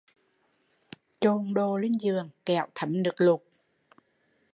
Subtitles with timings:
[1.19, 3.41] Chồn đồ lên giường kẻo thấm nước lụt